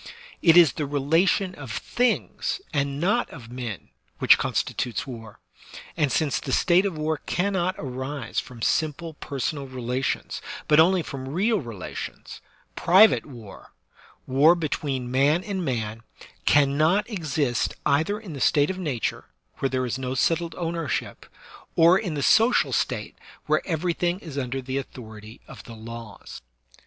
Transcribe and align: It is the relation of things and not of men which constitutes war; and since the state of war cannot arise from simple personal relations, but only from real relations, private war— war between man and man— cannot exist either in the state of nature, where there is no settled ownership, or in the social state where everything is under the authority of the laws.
It 0.41 0.57
is 0.57 0.73
the 0.73 0.87
relation 0.87 1.53
of 1.53 1.69
things 1.71 2.59
and 2.73 2.99
not 2.99 3.29
of 3.29 3.51
men 3.51 3.89
which 4.17 4.39
constitutes 4.39 5.05
war; 5.05 5.39
and 5.95 6.11
since 6.11 6.39
the 6.39 6.51
state 6.51 6.87
of 6.87 6.97
war 6.97 7.17
cannot 7.27 7.75
arise 7.77 8.39
from 8.39 8.63
simple 8.63 9.13
personal 9.13 9.67
relations, 9.67 10.41
but 10.67 10.79
only 10.79 11.03
from 11.03 11.29
real 11.29 11.59
relations, 11.59 12.41
private 12.75 13.27
war— 13.27 13.73
war 14.25 14.55
between 14.55 15.11
man 15.11 15.43
and 15.43 15.63
man— 15.63 16.01
cannot 16.55 17.07
exist 17.07 17.75
either 17.85 18.19
in 18.19 18.33
the 18.33 18.41
state 18.41 18.71
of 18.71 18.79
nature, 18.79 19.25
where 19.59 19.69
there 19.69 19.85
is 19.85 19.99
no 19.99 20.15
settled 20.15 20.55
ownership, 20.55 21.27
or 21.75 21.95
in 21.99 22.15
the 22.15 22.23
social 22.23 22.73
state 22.73 23.15
where 23.45 23.61
everything 23.67 24.17
is 24.17 24.35
under 24.35 24.63
the 24.63 24.79
authority 24.79 25.41
of 25.47 25.63
the 25.65 25.75
laws. 25.75 26.41